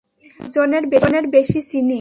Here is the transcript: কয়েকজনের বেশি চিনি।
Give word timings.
কয়েকজনের 0.91 1.25
বেশি 1.27 1.59
চিনি। 1.61 1.89